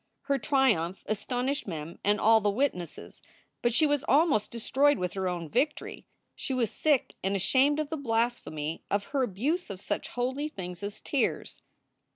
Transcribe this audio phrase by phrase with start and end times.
[0.21, 3.21] Her triumph astonished Mem and all the witnesses.
[3.61, 6.07] But she was almost destroyed with her own victory.
[6.35, 10.81] She was sick and ashamed of the blasphemy of her c,buse of such holy things
[10.81, 11.61] as tears.